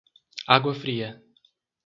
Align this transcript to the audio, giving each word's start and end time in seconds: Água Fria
Água 0.47 0.73
Fria 0.73 1.21